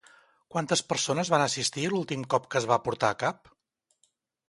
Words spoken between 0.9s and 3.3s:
persones van assistir l'últim cop que es va portar a